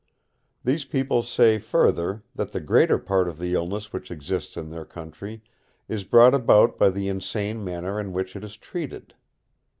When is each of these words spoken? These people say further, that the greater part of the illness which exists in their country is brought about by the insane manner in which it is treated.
These 0.63 0.85
people 0.85 1.21
say 1.21 1.59
further, 1.59 2.23
that 2.33 2.53
the 2.53 2.59
greater 2.59 2.97
part 2.97 3.27
of 3.27 3.37
the 3.37 3.53
illness 3.53 3.93
which 3.93 4.09
exists 4.09 4.57
in 4.57 4.71
their 4.71 4.83
country 4.83 5.43
is 5.87 6.03
brought 6.03 6.33
about 6.33 6.79
by 6.79 6.89
the 6.89 7.07
insane 7.07 7.63
manner 7.63 7.99
in 7.99 8.11
which 8.11 8.35
it 8.35 8.43
is 8.43 8.57
treated. 8.57 9.13